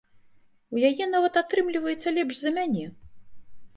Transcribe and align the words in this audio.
У 0.77 0.81
яе 0.89 1.05
нават 1.11 1.37
атрымліваецца 1.43 2.15
лепш 2.19 2.35
за 2.41 2.57
мяне. 2.59 2.85